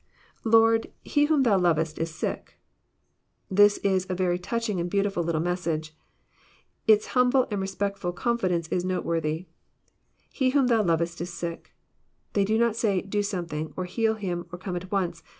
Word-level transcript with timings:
^ 0.45 0.51
lLord...Jie 0.51 1.27
whom 1.27 1.43
thou 1.43 1.59
lovest 1.59 1.99
is 1.99 2.09
sick."] 2.11 2.57
This 3.51 3.77
is 3.83 4.07
a 4.09 4.15
very 4.15 4.39
touching 4.39 4.79
aud 4.81 4.89
beautiftil 4.89 5.23
little 5.23 5.39
message.— 5.41 5.95
Its 6.87 7.05
humble 7.13 7.45
and 7.51 7.61
respectful 7.61 8.11
confi 8.11 8.49
dence 8.49 8.67
is 8.69 8.83
noteworthy, 8.83 9.45
He 10.31 10.49
whom 10.57 10.65
Thou 10.65 10.81
lovest 10.81 11.21
is 11.21 11.31
sick." 11.31 11.75
They 12.33 12.43
do 12.43 12.57
not 12.57 12.75
say," 12.75 13.01
do 13.01 13.21
something," 13.21 13.75
or 13.77 13.85
heal 13.85 14.15
him," 14.15 14.47
or" 14.51 14.57
come 14.57 14.75
at 14.75 14.91
once." 14.91 15.21